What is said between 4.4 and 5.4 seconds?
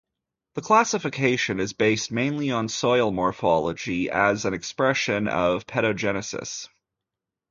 an expression